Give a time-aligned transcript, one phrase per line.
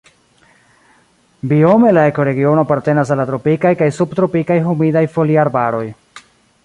[1.51, 5.85] Biome la ekoregiono apartenas al la tropikaj kaj subtropikaj humidaj foliarbaroj.